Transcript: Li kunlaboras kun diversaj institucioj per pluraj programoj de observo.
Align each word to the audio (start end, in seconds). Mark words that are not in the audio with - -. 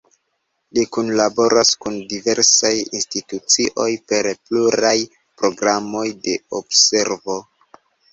Li 0.75 0.83
kunlaboras 0.95 1.73
kun 1.83 1.99
diversaj 2.13 2.71
institucioj 2.99 3.87
per 4.13 4.29
pluraj 4.47 4.95
programoj 5.43 6.07
de 6.25 6.35
observo. 6.61 7.37